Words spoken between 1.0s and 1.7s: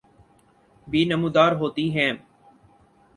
نمودار